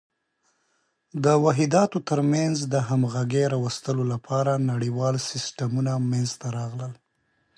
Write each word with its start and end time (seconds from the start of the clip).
د 1.23 1.25
واحداتو 1.43 1.97
تر 2.09 2.19
منځ 2.33 2.55
د 2.73 2.75
همغږۍ 2.89 3.45
راوستلو 3.53 4.03
لپاره 4.13 4.51
نړیوال 4.71 5.15
سیسټمونه 5.29 5.91
منځته 6.11 6.47
راغلل. 6.57 6.93